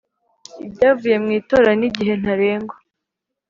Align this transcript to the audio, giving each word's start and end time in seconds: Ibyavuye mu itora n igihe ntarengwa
Ibyavuye 0.65 1.15
mu 1.23 1.29
itora 1.39 1.71
n 1.79 1.81
igihe 1.89 2.13
ntarengwa 2.21 2.75